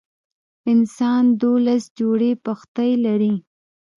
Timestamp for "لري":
3.05-3.33